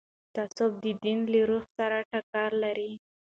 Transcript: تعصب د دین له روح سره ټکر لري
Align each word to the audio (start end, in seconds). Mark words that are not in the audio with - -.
تعصب 0.35 0.71
د 0.83 0.85
دین 1.03 1.19
له 1.31 1.41
روح 1.49 1.63
سره 1.77 1.97
ټکر 2.11 2.49
لري 2.63 2.91